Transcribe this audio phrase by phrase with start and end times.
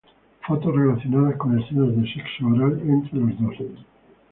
[0.47, 3.85] Fotos relacionadas con escenas de sexo oral entre los dos.